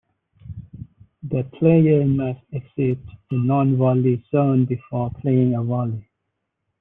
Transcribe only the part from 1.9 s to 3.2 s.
must exit